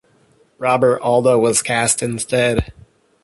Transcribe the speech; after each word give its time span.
Robert 0.57 0.99
Alda 1.03 1.37
was 1.37 1.61
cast 1.61 2.01
instead. 2.01 2.73